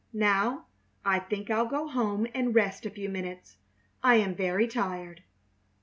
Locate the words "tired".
4.67-5.21